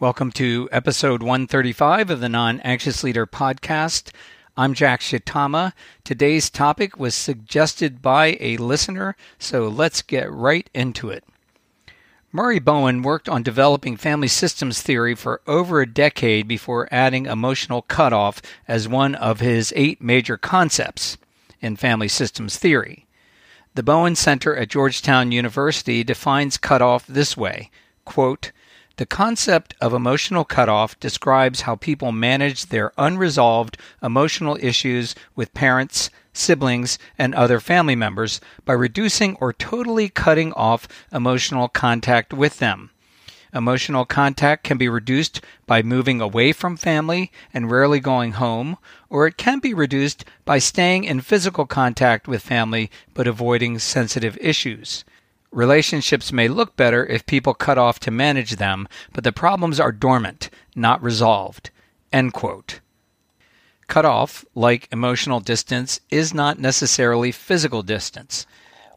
[0.00, 4.12] Welcome to episode 135 of the Non Anxious Leader podcast.
[4.56, 5.72] I'm Jack Shitama.
[6.04, 11.24] Today's topic was suggested by a listener, so let's get right into it.
[12.30, 17.82] Murray Bowen worked on developing family systems theory for over a decade before adding emotional
[17.82, 21.18] cutoff as one of his eight major concepts
[21.60, 23.08] in family systems theory.
[23.74, 27.72] The Bowen Center at Georgetown University defines cutoff this way
[28.04, 28.52] quote,
[28.98, 36.10] the concept of emotional cutoff describes how people manage their unresolved emotional issues with parents,
[36.32, 42.90] siblings, and other family members by reducing or totally cutting off emotional contact with them.
[43.54, 48.76] Emotional contact can be reduced by moving away from family and rarely going home,
[49.08, 54.36] or it can be reduced by staying in physical contact with family but avoiding sensitive
[54.40, 55.04] issues.
[55.50, 59.92] Relationships may look better if people cut off to manage them, but the problems are
[59.92, 61.70] dormant, not resolved.
[62.12, 62.80] End quote.
[63.86, 68.46] Cut off, like emotional distance, is not necessarily physical distance.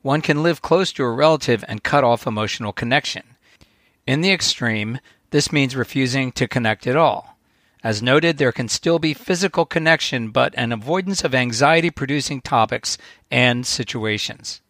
[0.01, 3.23] One can live close to a relative and cut off emotional connection.
[4.05, 4.99] In the extreme,
[5.29, 7.37] this means refusing to connect at all.
[7.83, 12.97] As noted, there can still be physical connection, but an avoidance of anxiety producing topics
[13.31, 14.61] and situations.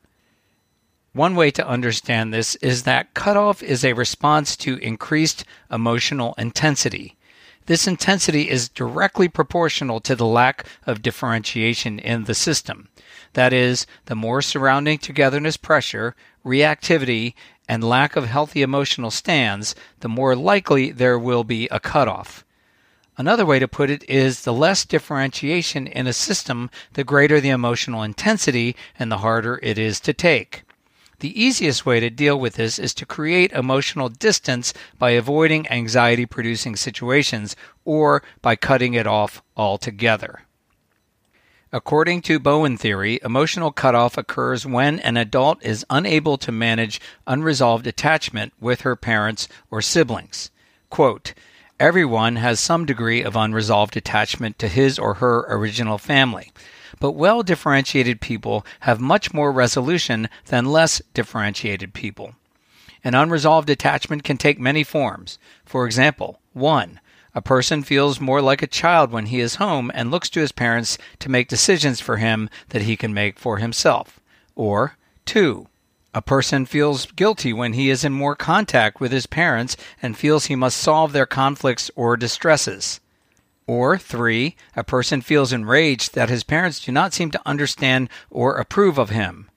[1.14, 7.18] One way to understand this is that cutoff is a response to increased emotional intensity.
[7.66, 12.88] This intensity is directly proportional to the lack of differentiation in the system.
[13.34, 17.34] That is, the more surrounding togetherness pressure, reactivity,
[17.68, 22.46] and lack of healthy emotional stands, the more likely there will be a cutoff.
[23.18, 27.50] Another way to put it is the less differentiation in a system, the greater the
[27.50, 30.64] emotional intensity and the harder it is to take.
[31.22, 36.26] The easiest way to deal with this is to create emotional distance by avoiding anxiety
[36.26, 37.56] producing situations
[37.86, 40.42] or by cutting it off altogether.
[41.72, 47.86] According to Bowen theory, emotional cutoff occurs when an adult is unable to manage unresolved
[47.86, 50.50] attachment with her parents or siblings.
[50.90, 51.36] Quote,
[51.82, 56.52] Everyone has some degree of unresolved attachment to his or her original family
[57.02, 62.36] but well differentiated people have much more resolution than less differentiated people.
[63.04, 65.40] An unresolved attachment can take many forms.
[65.66, 67.00] For example, 1.
[67.34, 70.52] A person feels more like a child when he is home and looks to his
[70.52, 74.20] parents to make decisions for him that he can make for himself.
[74.56, 75.68] Or 2.
[76.14, 80.46] A person feels guilty when he is in more contact with his parents and feels
[80.46, 83.00] he must solve their conflicts or distresses.
[83.66, 88.58] Or three, a person feels enraged that his parents do not seem to understand or
[88.58, 89.50] approve of him.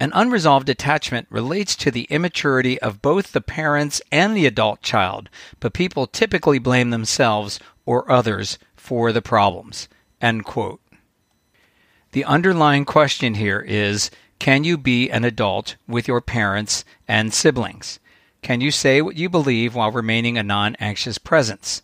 [0.00, 5.30] An unresolved attachment relates to the immaturity of both the parents and the adult child,
[5.60, 9.88] but people typically blame themselves or others for the problems.
[10.20, 17.98] The underlying question here is can you be an adult with your parents and siblings?
[18.42, 21.82] Can you say what you believe while remaining a non anxious presence?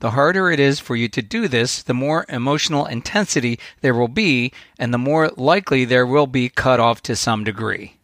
[0.00, 4.08] The harder it is for you to do this, the more emotional intensity there will
[4.08, 7.98] be, and the more likely there will be cut off to some degree.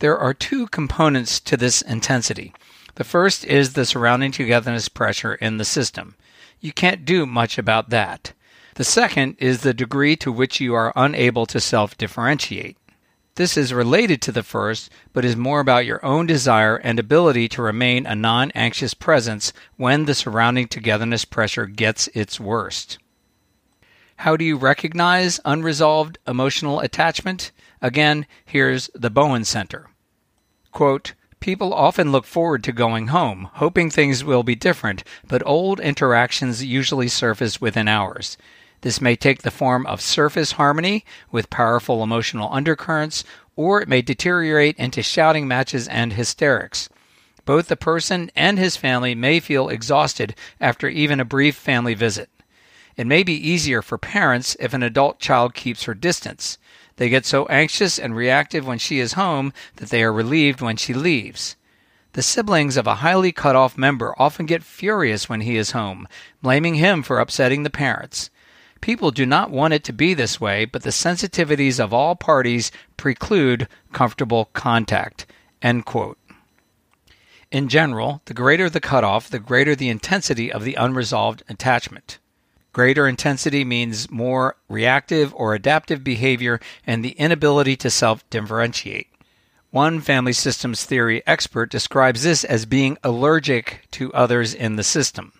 [0.00, 2.52] There are two components to this intensity.
[2.96, 6.16] The first is the surrounding togetherness pressure in the system.
[6.60, 8.34] You can't do much about that.
[8.74, 12.76] The second is the degree to which you are unable to self differentiate.
[13.36, 17.48] This is related to the first, but is more about your own desire and ability
[17.50, 22.96] to remain a non anxious presence when the surrounding togetherness pressure gets its worst.
[24.16, 27.52] How do you recognize unresolved emotional attachment?
[27.82, 29.90] Again, here's the Bowen Center.
[30.72, 35.78] Quote, People often look forward to going home, hoping things will be different, but old
[35.78, 38.38] interactions usually surface within hours.
[38.82, 43.24] This may take the form of surface harmony with powerful emotional undercurrents,
[43.56, 46.88] or it may deteriorate into shouting matches and hysterics.
[47.44, 52.28] Both the person and his family may feel exhausted after even a brief family visit.
[52.96, 56.58] It may be easier for parents if an adult child keeps her distance.
[56.96, 60.76] They get so anxious and reactive when she is home that they are relieved when
[60.76, 61.56] she leaves.
[62.14, 66.08] The siblings of a highly cut off member often get furious when he is home,
[66.42, 68.30] blaming him for upsetting the parents.
[68.86, 72.70] People do not want it to be this way, but the sensitivities of all parties
[72.96, 75.26] preclude comfortable contact.
[75.60, 75.82] In
[77.66, 82.20] general, the greater the cutoff, the greater the intensity of the unresolved attachment.
[82.72, 89.08] Greater intensity means more reactive or adaptive behavior and the inability to self differentiate.
[89.72, 95.32] One family systems theory expert describes this as being allergic to others in the system.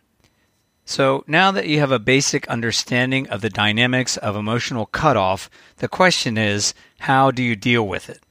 [0.88, 5.88] So, now that you have a basic understanding of the dynamics of emotional cutoff, the
[5.88, 8.22] question is how do you deal with it?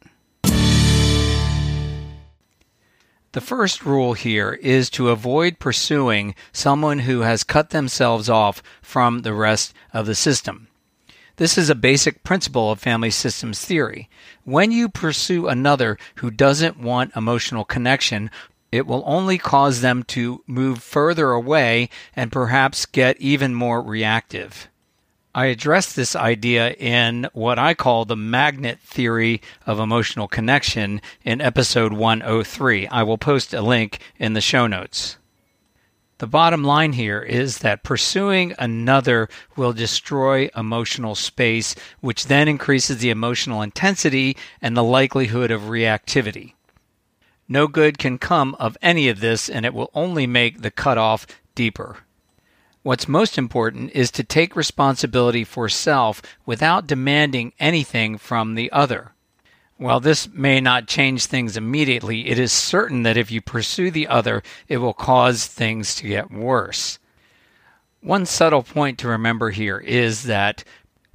[3.33, 9.23] The first rule here is to avoid pursuing someone who has cut themselves off from
[9.23, 10.69] the rest of the system.
[11.35, 14.09] This is a basic principle of family systems theory.
[14.45, 18.31] When you pursue another who doesn't want emotional connection,
[18.75, 24.67] it will only cause them to move further away and perhaps get even more reactive.
[25.33, 31.41] I address this idea in what I call the magnet theory of emotional connection in
[31.41, 32.87] episode 103.
[32.87, 35.17] I will post a link in the show notes.
[36.17, 39.27] The bottom line here is that pursuing another
[39.57, 46.53] will destroy emotional space, which then increases the emotional intensity and the likelihood of reactivity.
[47.47, 51.27] No good can come of any of this, and it will only make the cutoff
[51.53, 51.97] deeper.
[52.81, 59.13] What's most important is to take responsibility for self without demanding anything from the other.
[59.77, 64.07] While this may not change things immediately, it is certain that if you pursue the
[64.07, 66.97] other, it will cause things to get worse.
[68.01, 70.63] One subtle point to remember here is that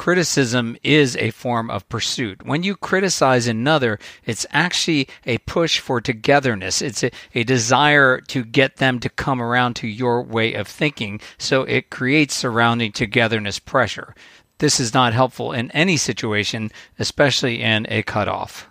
[0.00, 2.42] criticism is a form of pursuit.
[2.42, 6.80] When you criticize another, it's actually a push for togetherness.
[6.80, 11.20] It's a, a, desire to get them to come around to your way of thinking,
[11.36, 14.14] so it creates surrounding togetherness pressure.
[14.56, 18.70] This is not helpful in any situation, especially in a cutoff.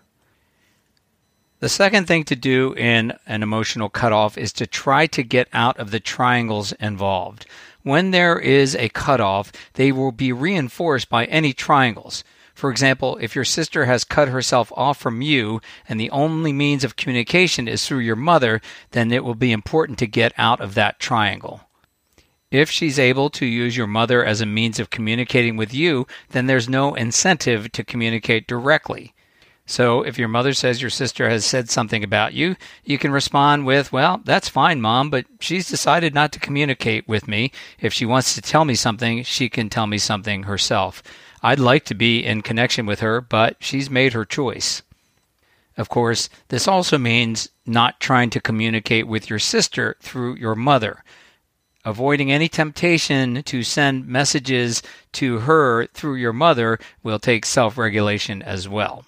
[1.59, 5.77] The second thing to do in an emotional cutoff is to try to get out
[5.77, 7.45] of the triangles involved.
[7.83, 12.23] When there is a cutoff, they will be reinforced by any triangles.
[12.53, 16.83] For example, if your sister has cut herself off from you and the only means
[16.83, 18.59] of communication is through your mother,
[18.91, 21.61] then it will be important to get out of that triangle.
[22.51, 26.47] If she's able to use your mother as a means of communicating with you, then
[26.47, 29.13] there's no incentive to communicate directly.
[29.69, 33.67] So if your mother says your sister has said something about you, you can respond
[33.67, 37.51] with, Well, that's fine, mom, but she's decided not to communicate with me.
[37.79, 41.03] If she wants to tell me something, she can tell me something herself.
[41.43, 44.81] I'd like to be in connection with her, but she's made her choice.
[45.77, 51.03] Of course, this also means not trying to communicate with your sister through your mother
[51.85, 54.83] avoiding any temptation to send messages
[55.13, 59.05] to her through your mother will take self-regulation as well.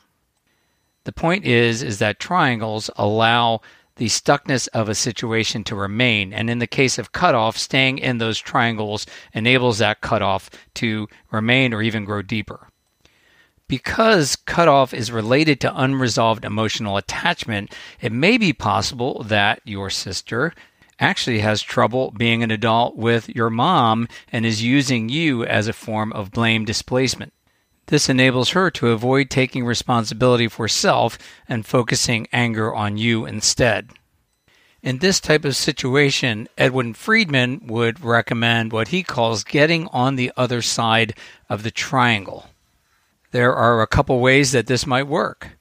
[1.04, 3.62] The point is is that triangles allow
[3.96, 8.18] the stuckness of a situation to remain and in the case of cutoff staying in
[8.18, 12.68] those triangles enables that cutoff to remain or even grow deeper.
[13.68, 20.54] Because cutoff is related to unresolved emotional attachment, it may be possible that your sister
[21.00, 25.74] actually has trouble being an adult with your mom and is using you as a
[25.74, 27.34] form of blame displacement.
[27.92, 31.18] This enables her to avoid taking responsibility for self
[31.50, 33.90] and focusing anger on you instead.
[34.82, 40.32] In this type of situation, Edwin Friedman would recommend what he calls getting on the
[40.38, 41.16] other side
[41.50, 42.46] of the triangle.
[43.32, 45.58] There are a couple ways that this might work.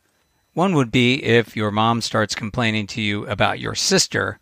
[0.54, 4.38] One would be if your mom starts complaining to you about your sister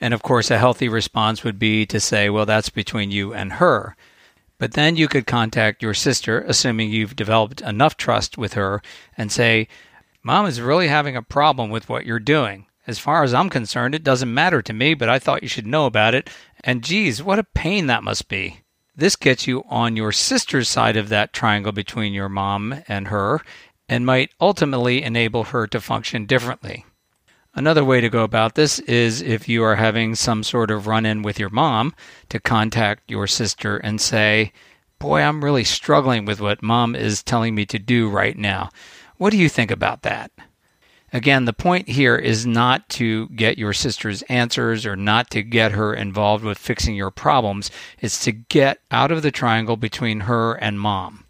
[0.00, 3.54] and of course, a healthy response would be to say, well, that's between you and
[3.54, 3.96] her.
[4.58, 8.82] But then you could contact your sister, assuming you've developed enough trust with her,
[9.16, 9.68] and say,
[10.22, 12.66] Mom is really having a problem with what you're doing.
[12.86, 15.66] As far as I'm concerned, it doesn't matter to me, but I thought you should
[15.66, 16.30] know about it.
[16.62, 18.60] And geez, what a pain that must be.
[18.96, 23.40] This gets you on your sister's side of that triangle between your mom and her,
[23.88, 26.84] and might ultimately enable her to function differently.
[27.56, 31.06] Another way to go about this is if you are having some sort of run
[31.06, 31.94] in with your mom
[32.28, 34.52] to contact your sister and say,
[34.98, 38.70] Boy, I'm really struggling with what mom is telling me to do right now.
[39.18, 40.32] What do you think about that?
[41.12, 45.72] Again, the point here is not to get your sister's answers or not to get
[45.72, 47.70] her involved with fixing your problems.
[48.00, 51.23] It's to get out of the triangle between her and mom.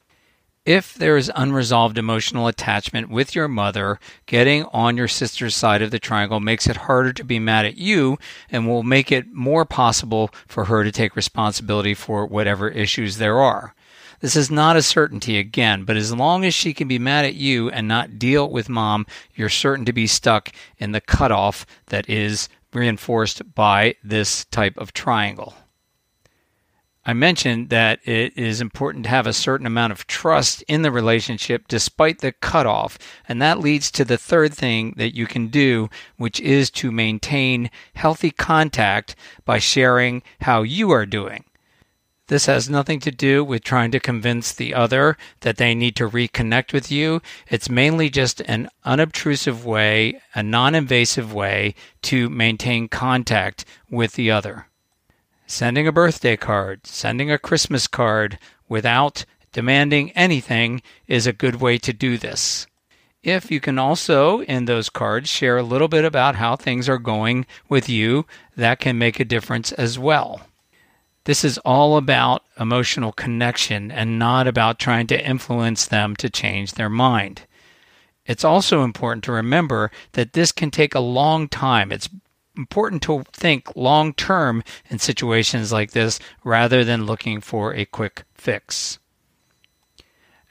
[0.67, 5.91] If there is unresolved emotional attachment with your mother, getting on your sister's side of
[5.91, 8.17] the triangle makes it harder to be mad at you
[8.51, 13.41] and will make it more possible for her to take responsibility for whatever issues there
[13.41, 13.75] are.
[14.21, 17.35] This is not a certainty again, but as long as she can be mad at
[17.35, 19.05] you and not deal with mom,
[19.35, 24.95] you're certain to be stuck in the cutoff that is reinforced by this type of
[24.95, 25.53] triangle.
[27.07, 30.91] I mentioned that it is important to have a certain amount of trust in the
[30.91, 32.99] relationship despite the cutoff.
[33.29, 37.71] And that leads to the third thing that you can do, which is to maintain
[37.95, 41.45] healthy contact by sharing how you are doing.
[42.29, 46.09] This has nothing to do with trying to convince the other that they need to
[46.09, 47.21] reconnect with you.
[47.51, 54.31] It's mainly just an unobtrusive way, a non invasive way to maintain contact with the
[54.31, 54.69] other.
[55.47, 61.77] Sending a birthday card, sending a Christmas card without demanding anything is a good way
[61.79, 62.67] to do this.
[63.23, 66.99] If you can also, in those cards, share a little bit about how things are
[66.99, 70.41] going with you, that can make a difference as well.
[71.25, 76.73] This is all about emotional connection and not about trying to influence them to change
[76.73, 77.43] their mind.
[78.27, 81.93] It's also important to remember that this can take a long time.
[81.93, 82.09] It's
[82.57, 88.25] important to think long term in situations like this rather than looking for a quick
[88.35, 88.99] fix.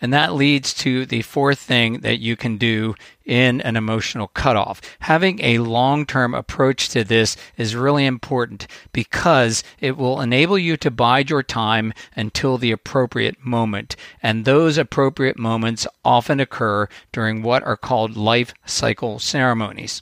[0.03, 2.93] And that leads to the fourth thing that you can do
[3.23, 4.81] in an emotional cutoff.
[4.99, 10.75] Having a long term approach to this is really important because it will enable you
[10.75, 13.95] to bide your time until the appropriate moment.
[14.21, 20.01] And those appropriate moments often occur during what are called life cycle ceremonies.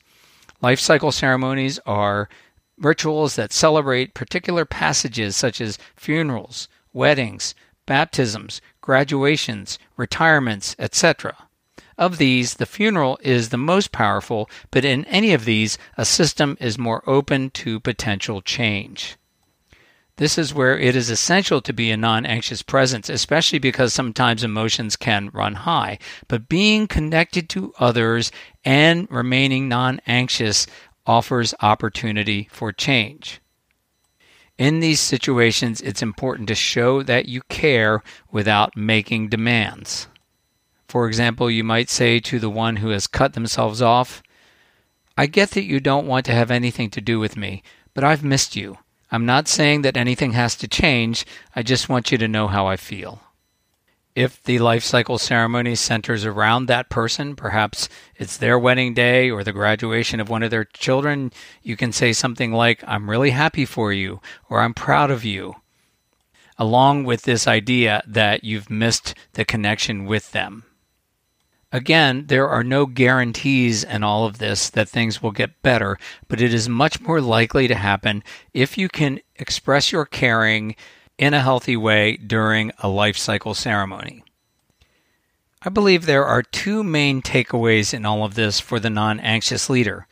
[0.61, 2.29] Life cycle ceremonies are
[2.77, 7.55] rituals that celebrate particular passages such as funerals, weddings,
[7.87, 11.35] baptisms, graduations, retirements, etc.
[11.97, 16.57] Of these, the funeral is the most powerful, but in any of these, a system
[16.59, 19.17] is more open to potential change.
[20.21, 24.43] This is where it is essential to be a non anxious presence, especially because sometimes
[24.43, 25.97] emotions can run high.
[26.27, 28.31] But being connected to others
[28.63, 30.67] and remaining non anxious
[31.07, 33.41] offers opportunity for change.
[34.59, 40.07] In these situations, it's important to show that you care without making demands.
[40.87, 44.21] For example, you might say to the one who has cut themselves off,
[45.17, 47.63] I get that you don't want to have anything to do with me,
[47.95, 48.77] but I've missed you.
[49.11, 51.25] I'm not saying that anything has to change.
[51.53, 53.21] I just want you to know how I feel.
[54.15, 59.43] If the life cycle ceremony centers around that person, perhaps it's their wedding day or
[59.43, 63.65] the graduation of one of their children, you can say something like, I'm really happy
[63.65, 65.55] for you, or I'm proud of you,
[66.57, 70.65] along with this idea that you've missed the connection with them.
[71.73, 75.97] Again, there are no guarantees in all of this that things will get better,
[76.27, 78.23] but it is much more likely to happen
[78.53, 80.75] if you can express your caring
[81.17, 84.23] in a healthy way during a life cycle ceremony.
[85.61, 89.69] I believe there are two main takeaways in all of this for the non anxious
[89.69, 90.07] leader.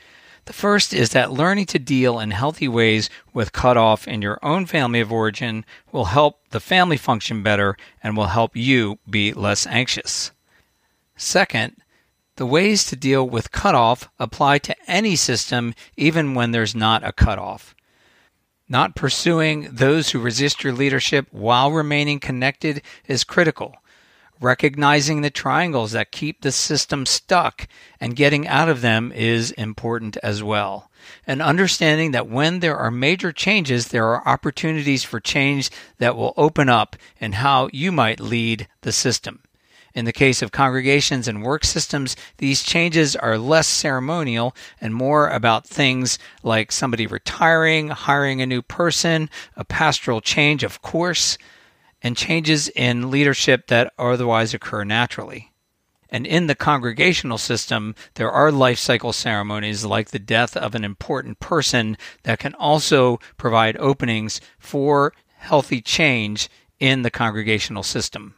[0.46, 4.66] The first is that learning to deal in healthy ways with cutoff in your own
[4.66, 9.68] family of origin will help the family function better and will help you be less
[9.68, 10.32] anxious.
[11.21, 11.75] Second,
[12.38, 17.11] the ways to deal with cutoff apply to any system, even when there's not a
[17.11, 17.75] cutoff.
[18.69, 23.75] Not pursuing those who resist your leadership while remaining connected is critical.
[24.39, 27.67] Recognizing the triangles that keep the system stuck
[27.99, 30.89] and getting out of them is important as well.
[31.27, 36.33] And understanding that when there are major changes, there are opportunities for change that will
[36.38, 39.41] open up in how you might lead the system.
[39.93, 45.27] In the case of congregations and work systems, these changes are less ceremonial and more
[45.29, 51.38] about things like somebody retiring, hiring a new person, a pastoral change of course,
[52.01, 55.51] and changes in leadership that otherwise occur naturally.
[56.10, 60.84] And in the congregational system, there are life cycle ceremonies like the death of an
[60.84, 68.36] important person that can also provide openings for healthy change in the congregational system.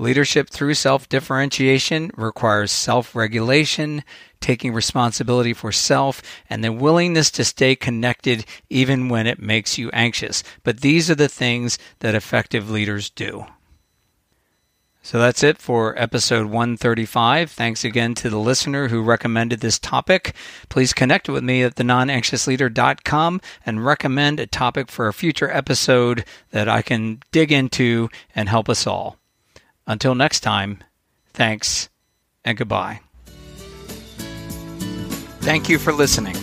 [0.00, 4.02] Leadership through self differentiation requires self regulation,
[4.40, 9.90] taking responsibility for self, and the willingness to stay connected even when it makes you
[9.92, 10.42] anxious.
[10.62, 13.44] But these are the things that effective leaders do.
[15.02, 17.50] So that's it for episode 135.
[17.50, 20.34] Thanks again to the listener who recommended this topic.
[20.70, 26.70] Please connect with me at thenonanxiousleader.com and recommend a topic for a future episode that
[26.70, 29.19] I can dig into and help us all.
[29.90, 30.84] Until next time,
[31.32, 31.88] thanks
[32.44, 33.00] and goodbye.
[35.40, 36.36] Thank you for listening.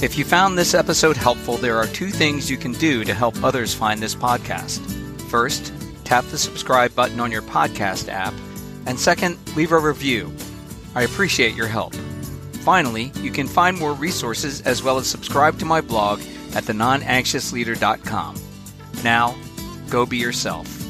[0.00, 3.42] If you found this episode helpful, there are two things you can do to help
[3.42, 4.78] others find this podcast.
[5.28, 5.72] First,
[6.04, 8.32] tap the subscribe button on your podcast app,
[8.86, 10.32] and second, leave a review.
[10.94, 11.96] I appreciate your help.
[12.62, 16.20] Finally, you can find more resources as well as subscribe to my blog
[16.54, 18.36] at thenonanxiousleader.com.
[19.02, 19.34] Now,
[19.90, 20.83] go be yourself.